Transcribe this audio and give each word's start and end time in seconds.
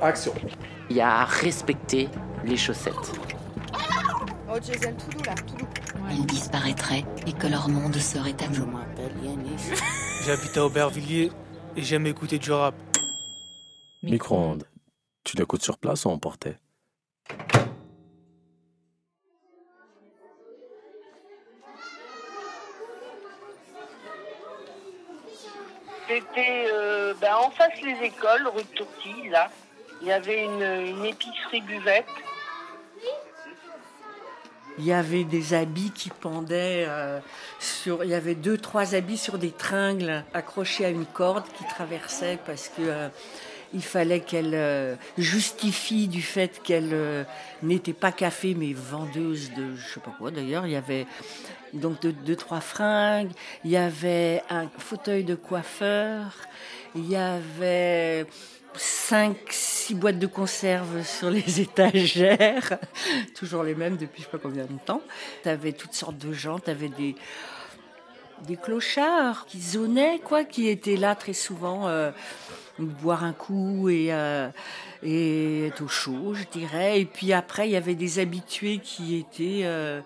Action. 0.00 0.32
Il 0.90 0.96
y 0.96 1.00
a 1.00 1.20
à 1.20 1.24
respecter 1.24 2.08
les 2.44 2.56
chaussettes. 2.56 2.94
Oh, 4.48 4.58
Jason, 4.62 4.92
tout 4.94 5.16
doux 5.16 5.24
là, 5.24 5.34
tout 5.34 5.56
doux. 5.56 5.66
Ils 6.10 6.26
disparaîtraient 6.26 7.04
et 7.26 7.32
que 7.32 7.46
leur 7.46 7.68
monde 7.68 7.96
serait 7.96 8.36
à 8.42 8.48
nous. 8.48 8.68
J'habite 10.24 10.56
à 10.56 10.66
Aubervilliers 10.66 11.30
et 11.76 11.82
j'aime 11.82 12.06
écouter 12.06 12.38
du 12.38 12.52
rap. 12.52 12.74
Micro-ondes. 14.02 14.64
Tu 15.24 15.36
l'écoutes 15.36 15.62
sur 15.62 15.78
place 15.78 16.04
ou 16.04 16.10
emporté 16.10 16.56
C'était 26.12 26.66
euh, 26.70 27.14
ben, 27.22 27.34
en 27.36 27.50
face 27.50 27.80
les 27.82 28.06
écoles, 28.06 28.46
rue 28.54 28.62
de 28.64 29.30
là. 29.30 29.50
Il 30.02 30.08
y 30.08 30.12
avait 30.12 30.44
une, 30.44 30.62
une 30.62 31.04
épicerie 31.06 31.62
buvette. 31.62 32.04
Il 34.78 34.84
y 34.84 34.92
avait 34.92 35.24
des 35.24 35.54
habits 35.54 35.90
qui 35.90 36.10
pendaient 36.10 36.84
euh, 36.86 37.18
sur. 37.60 38.04
Il 38.04 38.10
y 38.10 38.14
avait 38.14 38.34
deux, 38.34 38.58
trois 38.58 38.94
habits 38.94 39.16
sur 39.16 39.38
des 39.38 39.52
tringles 39.52 40.22
accrochés 40.34 40.84
à 40.84 40.90
une 40.90 41.06
corde 41.06 41.44
qui 41.56 41.64
traversait 41.64 42.38
parce 42.44 42.68
que 42.68 42.82
euh, 42.82 43.08
il 43.74 43.82
fallait 43.82 44.20
qu'elle 44.20 44.54
euh, 44.54 44.96
justifie 45.18 46.08
du 46.08 46.22
fait 46.22 46.62
qu'elle 46.62 46.90
euh, 46.92 47.24
n'était 47.62 47.92
pas 47.92 48.12
café 48.12 48.54
mais 48.54 48.72
vendeuse 48.72 49.52
de 49.52 49.76
je 49.76 49.94
sais 49.94 50.00
pas 50.00 50.14
quoi. 50.18 50.30
D'ailleurs, 50.30 50.66
il 50.66 50.72
y 50.72 50.76
avait 50.76 51.06
donc 51.72 52.00
deux, 52.00 52.36
trois 52.36 52.60
fringues. 52.60 53.30
Il 53.64 53.70
y 53.70 53.76
avait 53.76 54.42
un 54.50 54.68
fauteuil 54.78 55.24
de 55.24 55.34
coiffeur. 55.34 56.34
Il 56.94 57.08
y 57.08 57.16
avait 57.16 58.26
cinq, 58.74 59.36
six 59.50 59.94
boîtes 59.94 60.18
de 60.18 60.26
conserve 60.26 61.04
sur 61.04 61.30
les 61.30 61.60
étagères, 61.60 62.78
toujours 63.34 63.62
les 63.62 63.74
mêmes 63.74 63.96
depuis 63.96 64.22
je 64.22 64.26
sais 64.26 64.30
pas 64.30 64.38
combien 64.38 64.64
de 64.64 64.78
temps. 64.84 65.02
Tu 65.42 65.48
avais 65.48 65.72
toutes 65.72 65.94
sortes 65.94 66.18
de 66.18 66.32
gens, 66.32 66.58
tu 66.58 66.70
avais 66.70 66.88
des, 66.88 67.14
des 68.46 68.56
clochards 68.56 69.46
qui 69.46 69.60
zonaient, 69.60 70.20
quoi, 70.20 70.44
qui 70.44 70.68
étaient 70.68 70.96
là 70.96 71.14
très 71.14 71.32
souvent, 71.32 71.88
euh, 71.88 72.10
boire 72.86 73.24
un 73.24 73.32
coup 73.32 73.88
et, 73.88 74.08
euh, 74.10 74.48
et 75.02 75.66
être 75.66 75.82
au 75.82 75.88
chaud, 75.88 76.34
je 76.34 76.44
dirais. 76.52 77.00
Et 77.00 77.04
puis 77.04 77.32
après, 77.32 77.68
il 77.68 77.72
y 77.72 77.76
avait 77.76 77.94
des 77.94 78.18
habitués 78.18 78.78
qui 78.78 79.16
étaient 79.16 79.62
euh, 79.64 80.00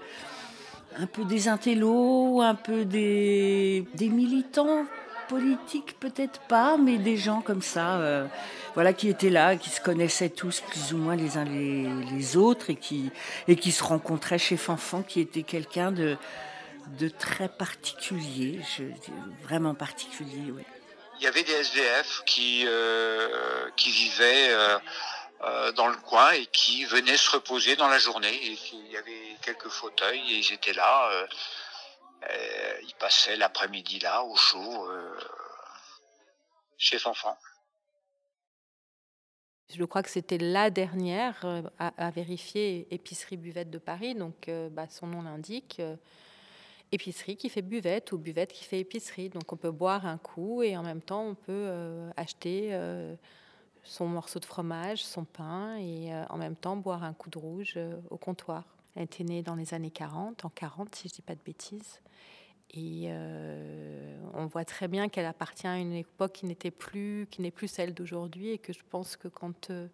un 0.99 1.07
peu 1.07 1.25
des 1.25 1.49
intellos, 1.49 2.41
un 2.41 2.55
peu 2.55 2.85
des, 2.85 3.87
militants 4.01 4.85
politique 5.29 5.99
peut-être 5.99 6.39
pas, 6.43 6.77
mais 6.77 6.99
des 6.99 7.17
gens 7.17 7.41
comme 7.41 7.61
ça, 7.61 7.97
euh, 7.97 8.29
voilà, 8.75 8.93
qui 8.93 9.09
étaient 9.09 9.29
là, 9.29 9.57
qui 9.57 9.71
se 9.71 9.81
connaissaient 9.81 10.29
tous 10.29 10.61
plus 10.61 10.93
ou 10.93 10.99
moins 10.99 11.17
les 11.17 11.37
uns 11.37 11.45
les, 11.45 12.37
autres 12.37 12.71
et 12.71 12.77
qui 12.77 13.11
et 13.49 13.57
qui 13.57 13.73
se 13.73 13.83
rencontraient 13.83 14.39
chez 14.39 14.57
Fanfan, 14.57 15.03
qui 15.03 15.19
était 15.19 15.43
quelqu'un 15.43 15.91
de 15.91 16.17
de 17.01 17.09
très 17.09 17.49
particulier, 17.49 18.61
vraiment 19.43 19.75
particulier, 19.75 20.53
oui. 20.55 20.63
Il 21.19 21.25
y 21.25 21.27
avait 21.27 21.43
des 21.43 21.53
SDF 21.53 22.23
qui 22.27 22.65
euh, 22.67 23.71
qui 23.77 23.91
vivaient 23.91 24.51
euh, 24.51 24.79
euh, 25.43 25.71
dans 25.73 25.89
le 25.89 25.97
coin 25.97 26.33
et 26.33 26.47
qui 26.47 26.87
venaient 26.87 27.19
se 27.19 27.31
reposer 27.31 27.77
dans 27.77 27.89
la 27.89 27.99
journée. 27.99 28.35
Il 28.73 28.91
y 28.91 28.97
avait 28.97 29.37
quelques 29.43 29.69
fauteuils 29.69 30.33
et 30.33 30.39
ils 30.39 30.53
étaient 30.53 30.73
là. 30.73 31.11
Euh, 31.11 31.27
euh, 32.31 32.81
il 32.83 32.95
passait 32.95 33.37
l'après-midi 33.37 33.99
là, 33.99 34.23
au 34.25 34.35
chaud, 34.35 34.89
chez 36.79 36.99
Fanfan. 36.99 37.37
Je 39.75 39.85
crois 39.85 40.03
que 40.03 40.09
c'était 40.09 40.39
la 40.39 40.71
dernière 40.71 41.45
à, 41.79 42.11
vérifier 42.11 42.89
épicerie 42.91 43.37
buvette 43.37 43.71
de 43.71 43.79
Paris, 43.79 44.15
donc 44.15 44.51
bah, 44.71 44.87
son 44.89 45.07
nom 45.07 45.23
l'indique. 45.23 45.83
Euh, 46.93 46.93
épicerie 46.93 47.37
qui 47.37 47.49
fait 47.49 47.63
buvette 47.63 48.13
ou 48.13 48.19
buvette 48.19 48.53
qui 48.53 48.65
fait 48.65 48.81
épicerie. 48.81 49.29
Donc 49.29 49.53
on 49.53 49.57
peut 49.57 49.71
boire 49.71 50.07
un 50.07 50.19
coup 50.19 50.63
et 50.63 50.77
en 50.77 50.83
même 50.83 51.03
temps 51.03 51.25
on 51.25 51.35
peut 51.35 51.53
euh, 51.53 52.11
acheter 52.17 52.79
son 53.83 54.07
morceau 54.07 54.41
de 54.41 54.45
fromage, 54.45 55.05
son 55.05 55.25
pain 55.25 55.77
et 55.77 56.11
en 56.31 56.39
même 56.39 56.57
temps 56.57 56.77
boire 56.77 57.05
un 57.05 57.13
coup 57.13 57.31
de 57.31 57.39
rouge 57.39 57.79
au 58.11 58.17
comptoir. 58.17 58.65
Elle 58.97 59.05
était 59.05 59.25
née 59.25 59.43
dans 59.43 59.55
les 59.55 59.75
années 59.75 59.91
40, 59.91 60.45
en 60.45 60.49
40 60.49 60.95
si 60.95 61.09
je 61.09 61.13
ne 61.13 61.17
dis 61.17 61.23
pas 61.23 61.35
de 61.35 61.43
bêtises. 61.45 62.01
Et 62.71 63.07
euh, 63.09 64.19
on 64.35 64.47
voit 64.47 64.65
très 64.65 64.89
bien 64.89 65.09
qu'elle 65.09 65.27
appartient 65.27 65.67
à 65.67 65.79
une 65.79 65.93
époque 65.93 66.33
qui 66.33 66.47
n'était 66.47 66.71
plus, 66.71 67.29
qui 67.31 67.43
n'est 67.43 67.51
plus 67.51 67.69
celle 67.69 67.95
d'aujourd'hui, 67.95 68.51
et 68.51 68.59
que 68.59 68.73
je 68.73 68.81
pense 68.91 69.17
que 69.17 69.29
quand 69.29 69.71
euh, 69.71 69.87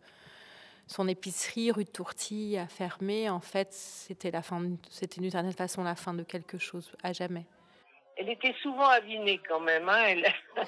son 0.87 1.09
épicerie 1.09 1.71
rue 1.71 1.85
de 1.85 1.91
Tourty 1.91 2.57
a 2.59 2.67
fermé, 2.67 3.31
en 3.31 3.41
fait, 3.41 3.73
c'était 3.73 4.31
la 4.31 4.43
fin, 4.43 4.63
c'était 4.91 5.21
d'une 5.21 5.31
certaine 5.31 5.53
façon 5.53 5.83
la 5.83 5.95
fin 5.95 6.15
de 6.15 6.23
quelque 6.23 6.59
chose 6.59 6.93
à 7.03 7.13
jamais. 7.13 7.45
Elle 8.17 8.29
était 8.29 8.55
souvent 8.63 8.89
avinée 8.89 9.41
quand 9.49 9.61
même. 9.61 9.89
Hein. 9.89 10.05
Elle, 10.07 10.33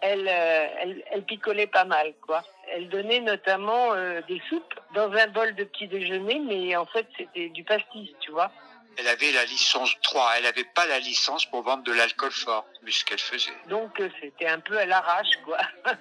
elle, 0.00 0.28
euh, 0.28 0.66
elle, 0.80 1.04
elle, 1.10 1.24
picolait 1.24 1.66
pas 1.66 1.84
mal, 1.84 2.14
quoi. 2.26 2.44
Elle 2.70 2.88
donnait 2.88 3.20
notamment 3.20 3.94
euh, 3.94 4.20
des 4.28 4.40
soupes 4.48 4.74
dans 4.94 5.10
un 5.12 5.26
bol 5.28 5.54
de 5.54 5.64
petit 5.64 5.88
déjeuner, 5.88 6.38
mais 6.38 6.76
en 6.76 6.86
fait 6.86 7.06
c'était 7.16 7.48
du 7.48 7.64
pastis, 7.64 8.10
tu 8.20 8.30
vois. 8.30 8.50
Elle 8.98 9.08
avait 9.08 9.32
la 9.32 9.44
licence 9.44 9.94
3, 10.02 10.34
elle 10.36 10.42
n'avait 10.42 10.64
pas 10.74 10.86
la 10.86 10.98
licence 10.98 11.46
pour 11.46 11.62
vendre 11.62 11.84
de 11.84 11.92
l'alcool 11.92 12.32
fort, 12.32 12.66
mais 12.82 12.90
ce 12.90 13.04
qu'elle 13.04 13.18
faisait. 13.18 13.52
Donc 13.68 13.98
euh, 14.00 14.08
c'était 14.20 14.48
un 14.48 14.60
peu 14.60 14.76
à 14.76 14.86
l'arrache, 14.86 15.36
quoi. 15.44 15.58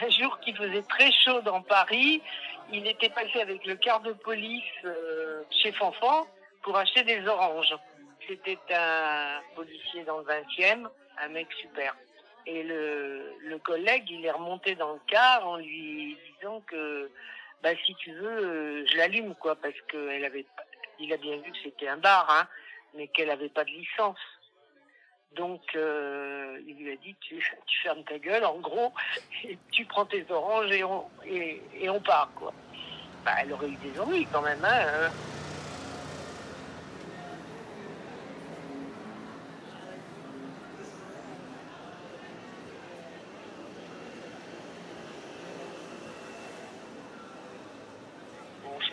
un 0.00 0.10
jour 0.10 0.38
qu'il 0.40 0.56
faisait 0.56 0.82
très 0.82 1.10
chaud 1.12 1.40
dans 1.42 1.62
Paris, 1.62 2.22
il 2.72 2.86
était 2.86 3.10
passé 3.10 3.40
avec 3.40 3.64
le 3.66 3.76
quart 3.76 4.00
de 4.00 4.12
police 4.12 4.62
euh, 4.84 5.42
chez 5.50 5.72
Fanfan 5.72 6.26
pour 6.62 6.76
acheter 6.76 7.02
des 7.02 7.26
oranges. 7.26 7.74
C'était 8.26 8.58
un 8.70 9.40
policier 9.54 10.04
dans 10.04 10.18
le 10.18 10.24
20e, 10.24 10.88
un 11.18 11.28
mec 11.28 11.48
super. 11.60 11.96
Et 12.46 12.62
le, 12.62 13.34
le 13.40 13.58
collègue, 13.58 14.08
il 14.10 14.24
est 14.24 14.30
remonté 14.30 14.74
dans 14.74 14.94
le 14.94 15.00
car 15.06 15.46
en 15.46 15.56
lui 15.56 16.16
disant 16.40 16.60
que 16.66 17.10
bah, 17.62 17.70
si 17.86 17.94
tu 17.94 18.12
veux, 18.12 18.44
euh, 18.44 18.86
je 18.86 18.96
l'allume, 18.96 19.34
quoi, 19.36 19.54
parce 19.54 19.80
qu'elle 19.88 20.24
avait, 20.24 20.44
il 20.98 21.12
a 21.12 21.16
bien 21.16 21.36
vu 21.36 21.52
que 21.52 21.58
c'était 21.62 21.88
un 21.88 21.96
bar, 21.96 22.28
hein, 22.28 22.48
mais 22.94 23.06
qu'elle 23.08 23.30
avait 23.30 23.48
pas 23.48 23.64
de 23.64 23.70
licence. 23.70 24.18
Donc, 25.36 25.62
euh, 25.74 26.58
il 26.66 26.76
lui 26.76 26.92
a 26.92 26.96
dit, 26.96 27.16
tu, 27.20 27.36
tu 27.66 27.82
fermes 27.82 28.04
ta 28.04 28.18
gueule, 28.18 28.44
en 28.44 28.58
gros, 28.58 28.92
et 29.44 29.58
tu 29.70 29.84
prends 29.86 30.04
tes 30.04 30.24
oranges 30.30 30.70
et 30.72 30.84
on, 30.84 31.04
et, 31.24 31.88
on 31.88 32.00
part, 32.00 32.30
quoi. 32.34 32.52
Bah, 33.24 33.32
elle 33.40 33.52
aurait 33.52 33.68
eu 33.68 33.76
des 33.76 33.98
ennuis 34.00 34.26
quand 34.32 34.42
même, 34.42 34.64
hein. 34.64 35.10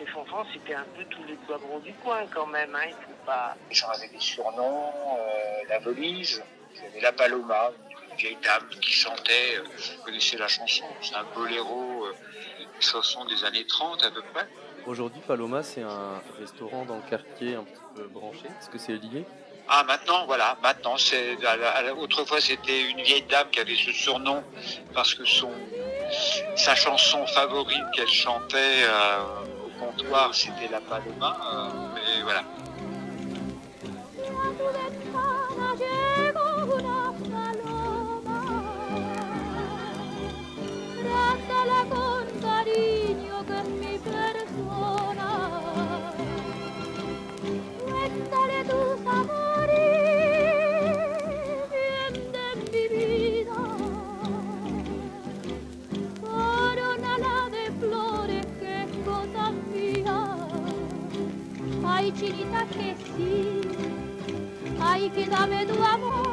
Chez 0.00 0.06
Fonfon, 0.06 0.44
c'était 0.52 0.74
un 0.74 0.86
peu 0.96 1.04
tous 1.04 1.22
les 1.24 1.34
poivrons 1.34 1.78
du 1.80 1.92
coin 1.94 2.22
quand 2.32 2.46
même. 2.46 2.74
Hein. 2.74 2.86
Il 2.88 2.94
faut 2.94 3.24
pas... 3.26 3.54
Les 3.68 3.74
gens 3.74 3.88
avaient 3.88 4.08
des 4.08 4.20
surnoms, 4.20 4.92
euh, 5.18 5.68
la 5.68 5.78
Volise, 5.80 6.42
avait 6.86 7.00
la 7.00 7.12
Paloma, 7.12 7.70
une 8.10 8.16
vieille 8.16 8.38
dame 8.42 8.66
qui 8.80 8.92
chantait, 8.92 9.56
euh, 9.56 9.62
vous 9.62 10.04
connaissez 10.04 10.38
la 10.38 10.48
chanson, 10.48 10.84
c'est 11.02 11.14
un 11.14 11.26
boléro, 11.34 12.06
euh, 12.06 12.14
une 12.60 12.82
chanson 12.82 13.24
des 13.26 13.44
années 13.44 13.66
30 13.66 14.04
à 14.04 14.10
peu 14.10 14.22
près. 14.32 14.46
Aujourd'hui, 14.86 15.20
Paloma, 15.26 15.62
c'est 15.62 15.82
un 15.82 16.22
restaurant 16.38 16.84
dans 16.86 16.96
le 16.96 17.02
quartier 17.02 17.56
un 17.56 17.64
petit 17.64 17.82
peu 17.94 18.04
branché. 18.04 18.46
Est-ce 18.46 18.70
que 18.70 18.78
c'est 18.78 18.94
lié? 18.94 19.26
Ah, 19.68 19.84
maintenant, 19.84 20.24
voilà, 20.26 20.56
maintenant, 20.62 20.96
c'est, 20.96 21.36
autrefois, 21.96 22.40
c'était 22.40 22.90
une 22.90 23.02
vieille 23.02 23.22
dame 23.22 23.48
qui 23.50 23.60
avait 23.60 23.76
ce 23.76 23.92
surnom 23.92 24.42
parce 24.94 25.14
que 25.14 25.24
son, 25.24 25.52
sa 26.56 26.74
chanson 26.74 27.24
favorite 27.26 27.84
qu'elle 27.94 28.08
chantait 28.08 28.82
euh, 28.82 29.44
comptoir, 29.80 30.34
c'était 30.34 30.68
la 30.70 30.80
Paloma, 30.80 31.36
euh, 31.52 31.68
mais 31.94 32.22
voilà. 32.22 32.42
Ay, 62.10 62.16
chinita, 62.18 62.66
que 62.66 62.96
sí. 63.14 63.60
Ay, 64.80 65.10
que 65.10 65.26
dame 65.26 65.64
tu 65.64 65.80
amor. 65.80 66.29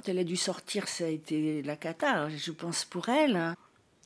Quand 0.00 0.08
elle 0.08 0.18
a 0.18 0.24
dû 0.24 0.36
sortir, 0.36 0.88
ça 0.88 1.04
a 1.04 1.08
été 1.08 1.62
la 1.62 1.76
cata, 1.76 2.28
je 2.30 2.52
pense, 2.52 2.84
pour 2.86 3.08
elle. 3.10 3.36
hein. 3.36 3.54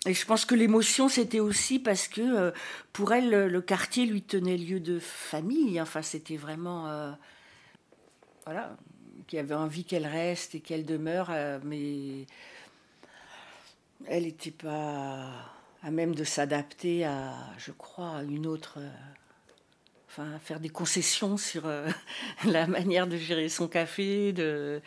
Et 0.06 0.12
je 0.12 0.26
pense 0.26 0.44
que 0.44 0.54
l'émotion, 0.54 1.08
c'était 1.08 1.40
aussi 1.40 1.78
parce 1.78 2.08
que 2.08 2.20
euh, 2.20 2.50
pour 2.92 3.12
elle, 3.12 3.30
le, 3.30 3.48
le 3.48 3.62
quartier 3.62 4.04
lui 4.04 4.20
tenait 4.22 4.56
lieu 4.56 4.80
de 4.80 4.98
famille. 4.98 5.80
Enfin, 5.80 6.02
c'était 6.02 6.36
vraiment. 6.36 6.88
euh, 6.88 7.12
voilà, 8.44 8.76
qui 9.28 9.38
avait 9.38 9.54
envie 9.54 9.84
qu'elle 9.84 10.06
reste 10.06 10.54
et 10.56 10.60
qu'elle 10.60 10.84
demeure, 10.84 11.28
euh, 11.30 11.58
mais 11.64 12.26
elle 14.06 14.24
n'était 14.24 14.50
pas 14.50 15.30
à 15.82 15.90
même 15.90 16.14
de 16.14 16.24
s'adapter 16.24 17.04
à, 17.04 17.34
je 17.56 17.70
crois, 17.72 18.16
à 18.18 18.22
une 18.24 18.46
autre. 18.46 18.78
Faire 20.40 20.60
des 20.60 20.68
concessions 20.68 21.36
sur 21.36 21.66
euh, 21.66 21.88
la 22.44 22.66
manière 22.66 23.06
de 23.06 23.16
gérer 23.16 23.48
son 23.48 23.68
café, 23.68 24.32
de, 24.32 24.82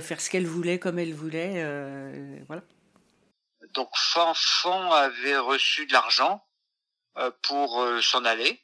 faire 0.00 0.20
ce 0.20 0.30
qu'elle 0.30 0.46
voulait 0.46 0.78
comme 0.78 0.98
elle 0.98 1.14
voulait. 1.14 1.54
euh, 1.56 2.38
voilà. 2.46 2.62
Donc 3.74 3.90
Fanfan 3.94 4.92
avait 4.92 5.38
reçu 5.38 5.86
de 5.86 5.92
l'argent 5.92 6.44
euh, 7.18 7.30
pour 7.42 7.86
s'en 8.02 8.24
aller. 8.24 8.60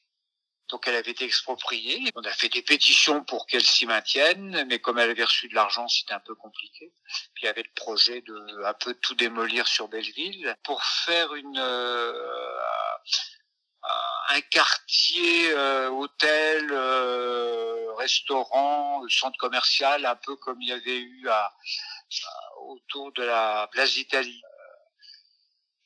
Donc 0.68 0.86
elle 0.86 0.96
avait 0.96 1.12
été 1.12 1.24
expropriée. 1.24 1.98
On 2.14 2.22
a 2.24 2.30
fait 2.30 2.50
des 2.50 2.60
pétitions 2.60 3.24
pour 3.24 3.46
qu'elle 3.46 3.64
s'y 3.64 3.86
maintienne, 3.86 4.66
mais 4.68 4.78
comme 4.80 4.98
elle 4.98 5.08
avait 5.08 5.24
reçu 5.24 5.48
de 5.48 5.54
l'argent, 5.54 5.88
c'était 5.88 6.12
un 6.12 6.20
peu 6.20 6.34
compliqué. 6.34 6.92
Puis 7.32 7.44
il 7.44 7.46
y 7.46 7.48
avait 7.48 7.62
le 7.62 7.72
projet 7.74 8.20
de 8.20 8.64
un 8.66 8.74
peu 8.74 8.92
tout 8.92 9.14
démolir 9.14 9.66
sur 9.66 9.88
Belleville 9.88 10.54
pour 10.64 10.84
faire 10.84 11.34
une 11.34 11.58
un 14.28 14.40
quartier 14.42 15.52
euh, 15.52 15.88
hôtel, 15.90 16.68
euh, 16.70 17.94
restaurant, 17.94 19.02
centre 19.08 19.38
commercial, 19.38 20.04
un 20.04 20.16
peu 20.16 20.36
comme 20.36 20.60
il 20.60 20.68
y 20.68 20.72
avait 20.72 20.98
eu 20.98 21.28
à, 21.28 21.52
autour 22.66 23.12
de 23.12 23.22
la 23.22 23.68
place 23.72 23.94
d'Italie. 23.94 24.42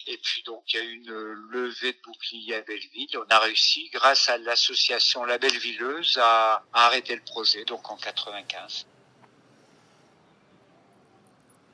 Et 0.08 0.18
puis 0.18 0.42
donc 0.42 0.64
il 0.72 0.76
y 0.76 0.80
a 0.80 0.84
eu 0.84 0.92
une 0.94 1.12
levée 1.50 1.92
de 1.92 1.98
bouclier 2.04 2.56
à 2.56 2.62
Belleville. 2.62 3.16
On 3.16 3.30
a 3.30 3.38
réussi, 3.38 3.88
grâce 3.92 4.28
à 4.28 4.36
l'association 4.38 5.24
La 5.24 5.38
Bellevilleuse, 5.38 6.18
à, 6.20 6.64
arrêter 6.72 7.14
le 7.14 7.22
projet, 7.22 7.64
donc 7.64 7.88
en 7.90 7.96
95. 7.96 8.86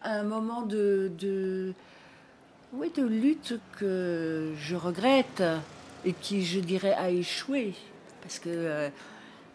un 0.03 0.23
moment 0.23 0.63
de, 0.63 1.11
de 1.19 1.75
lutte 3.03 3.55
que 3.79 4.55
je 4.59 4.77
regrette 4.77 5.43
et 6.05 6.13
qui, 6.13 6.45
je 6.45 6.61
dirais, 6.61 6.95
a 6.95 7.11
échoué. 7.11 7.75
Parce 8.23 8.39
que, 8.39 8.49
euh, 8.49 8.89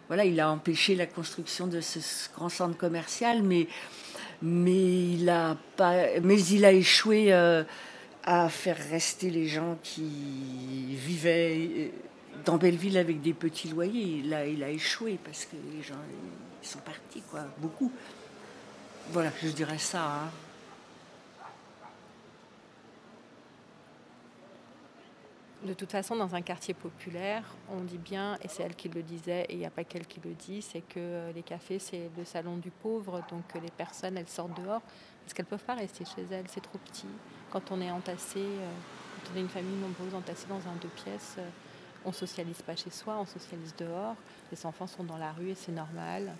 voilà, 0.07 0.25
il 0.25 0.39
a 0.39 0.49
empêché 0.49 0.95
la 0.95 1.05
construction 1.05 1.67
de 1.67 1.81
ce, 1.81 1.99
grand 2.35 2.49
centre 2.49 2.77
commercial, 2.77 3.43
mais, 3.43 3.67
mais, 4.41 5.13
il, 5.13 5.29
a 5.29 5.57
pas, 5.77 6.19
mais 6.21 6.39
il 6.39 6.65
a 6.65 6.71
échoué 6.71 7.33
euh, 7.33 7.63
à 8.23 8.49
faire 8.49 8.77
rester 8.89 9.29
les 9.29 9.47
gens 9.47 9.77
qui 9.83 10.95
vivaient 10.95 11.69
euh, 11.77 11.87
dans 12.45 12.57
Belleville 12.57 12.97
avec 12.97 13.21
des 13.21 13.33
petits 13.33 13.69
loyers. 13.69 14.21
Il 14.23 14.33
a, 14.33 14.45
il 14.45 14.63
a 14.63 14.69
échoué 14.69 15.19
parce 15.23 15.45
que 15.45 15.55
les 15.75 15.83
gens 15.83 15.95
sont 16.61 16.79
partis, 16.79 17.21
quoi, 17.29 17.45
beaucoup. 17.57 17.91
Voilà, 19.11 19.31
je 19.41 19.49
dirais 19.49 19.77
ça. 19.77 20.03
hein. 20.05 20.31
De 25.65 25.73
toute 25.73 25.93
façon, 25.93 26.17
dans 26.17 26.35
un 26.35 26.41
quartier 26.41 26.73
populaire, 26.73 27.45
on 27.71 27.79
dit 27.79 27.97
bien, 27.97 28.37
et 28.43 28.49
c'est 28.49 28.63
elle 28.63 28.75
qui 28.75 28.89
le 28.89 29.01
disait, 29.01 29.45
et 29.47 29.53
il 29.53 29.59
n'y 29.59 29.65
a 29.65 29.69
pas 29.69 29.85
qu'elle 29.85 30.05
qui 30.05 30.19
le 30.19 30.33
dit, 30.33 30.61
c'est 30.61 30.81
que 30.81 30.97
euh, 30.97 31.31
les 31.31 31.41
cafés, 31.41 31.79
c'est 31.79 32.09
le 32.17 32.25
salon 32.25 32.57
du 32.57 32.69
pauvre, 32.69 33.23
donc 33.29 33.43
euh, 33.55 33.59
les 33.61 33.71
personnes, 33.71 34.17
elles 34.17 34.27
sortent 34.27 34.61
dehors, 34.61 34.81
parce 35.21 35.33
qu'elles 35.33 35.45
ne 35.45 35.51
peuvent 35.51 35.63
pas 35.63 35.75
rester 35.75 36.03
chez 36.03 36.23
elles, 36.29 36.43
c'est 36.49 36.59
trop 36.59 36.77
petit. 36.79 37.07
Quand 37.49 37.71
on 37.71 37.79
est 37.79 37.89
entassé, 37.89 38.39
euh, 38.39 38.69
quand 39.23 39.31
on 39.33 39.37
est 39.37 39.41
une 39.41 39.47
famille 39.47 39.77
nombreuse 39.77 40.13
entassée 40.13 40.47
dans 40.49 40.67
un 40.69 40.75
deux 40.81 40.89
pièces, 40.89 41.37
on 42.03 42.09
ne 42.09 42.13
socialise 42.13 42.61
pas 42.61 42.75
chez 42.75 42.89
soi, 42.89 43.15
on 43.17 43.25
socialise 43.25 43.73
dehors, 43.77 44.17
les 44.51 44.65
enfants 44.65 44.87
sont 44.87 45.05
dans 45.05 45.17
la 45.17 45.31
rue 45.31 45.51
et 45.51 45.55
c'est 45.55 45.71
normal. 45.71 46.33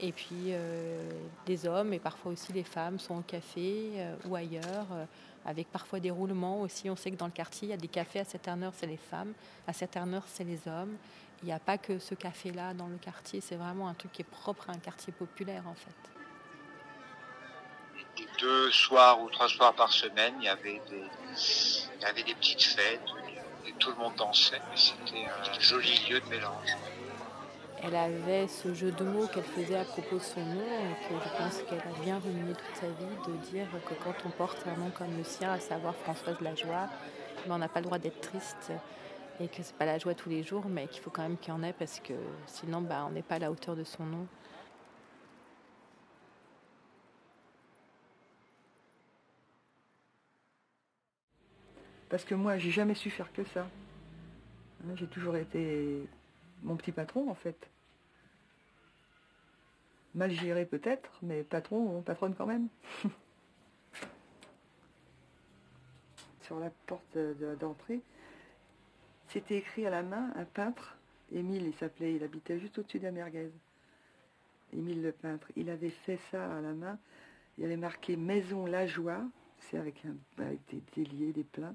Et 0.00 0.12
puis 0.12 0.48
euh, 0.48 1.10
les 1.46 1.66
hommes 1.66 1.92
et 1.92 1.98
parfois 1.98 2.32
aussi 2.32 2.52
les 2.52 2.64
femmes 2.64 2.98
sont 2.98 3.18
au 3.18 3.22
café 3.22 3.90
euh, 3.96 4.16
ou 4.24 4.34
ailleurs, 4.34 4.86
euh, 4.92 5.04
avec 5.44 5.68
parfois 5.70 6.00
des 6.00 6.10
roulements 6.10 6.60
aussi. 6.60 6.90
On 6.90 6.96
sait 6.96 7.10
que 7.10 7.16
dans 7.16 7.26
le 7.26 7.32
quartier, 7.32 7.68
il 7.68 7.70
y 7.70 7.74
a 7.74 7.76
des 7.76 7.88
cafés 7.88 8.20
à 8.20 8.24
cette 8.24 8.48
heure, 8.48 8.72
c'est 8.74 8.86
les 8.86 8.96
femmes, 8.96 9.32
à 9.66 9.72
cette 9.72 9.96
heure, 9.96 10.24
c'est 10.26 10.44
les 10.44 10.60
hommes. 10.66 10.96
Il 11.42 11.46
n'y 11.46 11.52
a 11.52 11.58
pas 11.58 11.78
que 11.78 11.98
ce 11.98 12.14
café-là 12.14 12.74
dans 12.74 12.86
le 12.86 12.96
quartier, 12.96 13.40
c'est 13.40 13.56
vraiment 13.56 13.88
un 13.88 13.94
truc 13.94 14.12
qui 14.12 14.22
est 14.22 14.30
propre 14.30 14.70
à 14.70 14.72
un 14.72 14.78
quartier 14.78 15.12
populaire 15.12 15.64
en 15.66 15.74
fait. 15.74 15.94
Deux 18.40 18.70
soirs 18.70 19.20
ou 19.22 19.30
trois 19.30 19.48
soirs 19.48 19.74
par 19.74 19.92
semaine, 19.92 20.34
il 20.38 20.44
y 20.44 20.48
avait 20.48 20.80
des, 20.90 22.22
des 22.22 22.34
petites 22.34 22.62
fêtes 22.62 23.00
tout 23.78 23.90
le 23.90 23.96
monde 23.96 24.14
dansait. 24.16 24.60
C'était 24.74 25.26
un 25.26 25.60
joli 25.60 25.98
lieu 26.08 26.20
de 26.20 26.26
mélange. 26.26 26.76
Elle 27.84 27.96
avait 27.96 28.46
ce 28.46 28.72
jeu 28.74 28.92
de 28.92 29.02
mots 29.02 29.26
qu'elle 29.26 29.42
faisait 29.42 29.76
à 29.76 29.84
propos 29.84 30.16
de 30.18 30.22
son 30.22 30.40
nom 30.40 30.94
que 31.08 31.14
je 31.14 31.36
pense 31.36 31.62
qu'elle 31.62 31.80
a 31.80 32.00
bien 32.04 32.20
ruminé 32.20 32.52
toute 32.52 32.76
sa 32.76 32.86
vie 32.86 33.16
de 33.26 33.32
dire 33.50 33.66
que 33.88 33.94
quand 34.04 34.14
on 34.24 34.30
porte 34.30 34.64
un 34.68 34.76
nom 34.76 34.90
comme 34.90 35.16
le 35.16 35.24
sien, 35.24 35.50
à 35.50 35.58
savoir 35.58 35.96
Françoise 35.96 36.40
Lajoie, 36.40 36.88
ben 37.48 37.56
on 37.56 37.58
n'a 37.58 37.68
pas 37.68 37.80
le 37.80 37.86
droit 37.86 37.98
d'être 37.98 38.20
triste 38.20 38.70
et 39.40 39.48
que 39.48 39.64
c'est 39.64 39.74
pas 39.74 39.84
la 39.84 39.98
joie 39.98 40.14
tous 40.14 40.28
les 40.28 40.44
jours, 40.44 40.66
mais 40.68 40.86
qu'il 40.86 41.02
faut 41.02 41.10
quand 41.10 41.22
même 41.22 41.36
qu'il 41.36 41.52
y 41.52 41.56
en 41.56 41.62
ait 41.64 41.72
parce 41.72 41.98
que 41.98 42.12
sinon 42.46 42.82
ben, 42.82 43.06
on 43.08 43.10
n'est 43.10 43.22
pas 43.22 43.34
à 43.34 43.38
la 43.40 43.50
hauteur 43.50 43.74
de 43.74 43.82
son 43.82 44.04
nom. 44.04 44.28
Parce 52.08 52.24
que 52.24 52.36
moi, 52.36 52.58
j'ai 52.58 52.70
jamais 52.70 52.94
su 52.94 53.10
faire 53.10 53.32
que 53.32 53.42
ça. 53.42 53.66
J'ai 54.94 55.06
toujours 55.06 55.34
été 55.34 56.06
mon 56.62 56.76
petit 56.76 56.92
patron, 56.92 57.28
en 57.30 57.34
fait. 57.34 57.68
Mal 60.14 60.30
géré 60.30 60.66
peut-être, 60.66 61.10
mais 61.22 61.42
patron, 61.42 62.02
patronne 62.02 62.34
quand 62.34 62.46
même. 62.46 62.68
Sur 66.42 66.58
la 66.58 66.70
porte 66.86 67.16
de- 67.16 67.56
d'entrée, 67.58 68.00
c'était 69.28 69.56
écrit 69.56 69.86
à 69.86 69.90
la 69.90 70.02
main 70.02 70.32
un 70.36 70.44
peintre. 70.44 70.96
Émile, 71.32 71.66
il 71.66 71.74
s'appelait, 71.74 72.14
il 72.14 72.22
habitait 72.22 72.58
juste 72.58 72.78
au-dessus 72.78 72.98
de 72.98 73.04
la 73.04 73.10
merguez. 73.12 73.50
Émile 74.74 75.02
le 75.02 75.12
peintre. 75.12 75.46
Il 75.56 75.70
avait 75.70 75.90
fait 75.90 76.18
ça 76.30 76.58
à 76.58 76.60
la 76.60 76.72
main. 76.72 76.98
Il 77.56 77.64
avait 77.64 77.76
marqué 77.76 78.16
Maison 78.16 78.66
La 78.66 78.86
Joie. 78.86 79.22
C'est 79.60 79.78
avec 79.78 80.02
des 80.36 80.82
déliés, 80.94 81.32
des 81.32 81.44
pleins. 81.44 81.74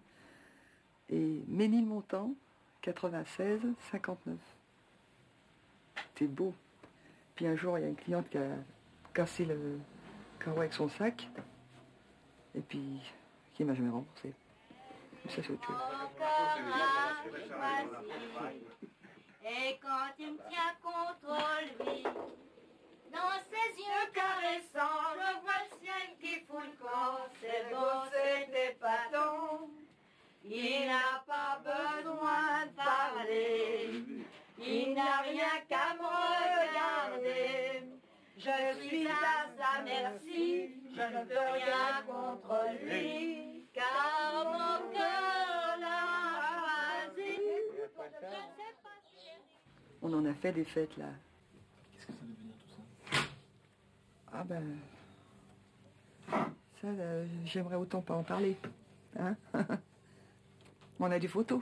Et 1.09 1.41
Ménilmontant, 1.47 2.35
96, 2.81 3.61
59. 3.91 4.37
C'était 6.13 6.31
beau. 6.31 6.53
Puis 7.35 7.47
un 7.47 7.55
jour, 7.55 7.77
il 7.77 7.81
y 7.81 7.85
a 7.85 7.89
une 7.89 7.95
cliente 7.95 8.29
qui 8.29 8.37
a 8.37 8.47
cassé 9.13 9.45
le 9.45 9.79
carreau 10.39 10.59
avec 10.59 10.73
son 10.73 10.89
sac. 10.89 11.27
Et 12.55 12.61
puis, 12.61 12.99
qui 13.53 13.63
m'a 13.63 13.73
jamais 13.73 13.89
remboursé. 13.89 14.33
Mais 15.25 15.31
ça, 15.31 15.41
c'est 15.43 15.51
autre 15.51 15.65
chose. 15.65 15.75
Et 19.43 19.79
quand 19.81 20.13
il 20.19 20.33
me 20.33 20.37
tient 20.49 20.75
contre 20.81 21.37
lui, 21.79 22.03
dans 23.11 23.39
ses 23.49 23.69
yeux 23.79 24.11
caressants, 24.13 25.13
je 25.13 25.41
vois 25.41 25.59
le 25.63 25.69
ciel 25.79 26.17
qui 26.19 26.45
fout 26.45 26.63
le 26.63 26.83
camp. 26.83 27.17
C'est 27.41 27.69
beau, 27.71 28.09
c'est 28.11 28.71
épatant. 28.71 29.69
Il 30.43 30.87
n'a 30.87 31.23
pas 31.25 31.61
besoin 31.63 32.65
de 32.65 32.71
parler. 32.75 34.06
Il 34.69 34.93
n'a 34.93 35.21
rien 35.21 35.61
qu'à 35.69 35.95
me 35.95 36.03
regarder. 36.03 37.83
Je 38.37 38.87
suis 38.87 39.07
à 39.07 39.47
sa 39.57 39.83
merci. 39.83 40.75
Je 40.93 41.01
ne 41.01 41.25
peux 41.25 41.51
rien 41.53 42.03
contre 42.05 42.65
lui. 42.83 43.65
Car 43.73 44.43
mon 44.45 44.91
cœur 44.91 45.77
l'a 45.79 47.13
choisi. 47.15 47.37
Je 47.75 47.81
ne 47.81 47.87
sais 47.87 48.75
pas 48.83 48.99
si 49.15 49.29
On 50.01 50.13
en 50.13 50.25
a 50.25 50.33
fait 50.33 50.51
des 50.51 50.65
fêtes 50.65 50.97
là. 50.97 51.11
Ah 54.33 54.43
ben. 54.43 54.77
Ça, 56.81 56.91
là, 56.91 57.25
j'aimerais 57.45 57.77
autant 57.77 58.01
pas 58.01 58.15
en 58.15 58.23
parler. 58.23 58.57
Hein 59.17 59.35
On 60.99 61.09
a 61.09 61.19
des 61.19 61.27
photos. 61.27 61.61